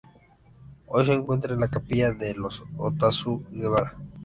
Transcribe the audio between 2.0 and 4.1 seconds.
de los Otazu-Guevara.